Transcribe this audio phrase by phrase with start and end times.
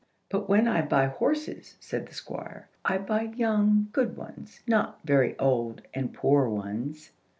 [0.29, 5.37] "But when I buy horses," said the Squire, "I buy young, good ones, not very
[5.37, 7.11] old and poor ones."